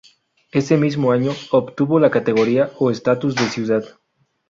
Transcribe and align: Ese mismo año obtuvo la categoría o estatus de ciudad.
Ese 0.51 0.77
mismo 0.77 1.11
año 1.11 1.29
obtuvo 1.51 1.99
la 1.99 2.09
categoría 2.09 2.71
o 2.79 2.89
estatus 2.89 3.35
de 3.35 3.47
ciudad. 3.49 3.85